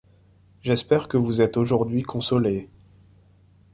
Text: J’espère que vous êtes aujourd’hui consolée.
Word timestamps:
J’espère 0.61 1.07
que 1.07 1.17
vous 1.17 1.41
êtes 1.41 1.57
aujourd’hui 1.57 2.01
consolée. 2.01 2.69